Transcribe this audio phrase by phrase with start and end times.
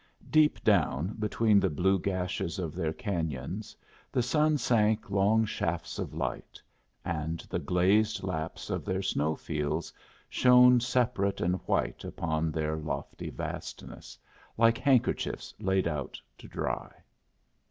[0.31, 3.75] Deep down between the blue gashes of their canons
[4.11, 6.59] the sun sank long shafts of light,
[7.05, 9.93] and the glazed laps of their snow fields
[10.27, 14.17] shone separate and white upon their lofty vastness,
[14.57, 16.89] like handkerchiefs laid out to dry.